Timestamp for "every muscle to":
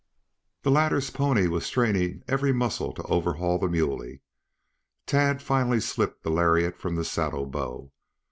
2.27-3.03